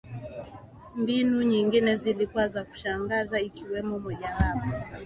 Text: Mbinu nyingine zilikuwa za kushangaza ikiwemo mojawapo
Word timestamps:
Mbinu 0.95 1.41
nyingine 1.43 1.97
zilikuwa 1.97 2.47
za 2.47 2.63
kushangaza 2.63 3.39
ikiwemo 3.39 3.99
mojawapo 3.99 4.67